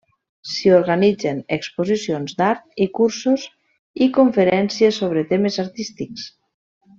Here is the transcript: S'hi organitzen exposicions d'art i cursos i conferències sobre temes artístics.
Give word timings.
S'hi 0.51 0.69
organitzen 0.75 1.41
exposicions 1.57 2.33
d'art 2.39 2.81
i 2.85 2.87
cursos 3.01 3.45
i 4.07 4.11
conferències 4.19 4.99
sobre 5.03 5.25
temes 5.35 5.61
artístics. 5.67 6.27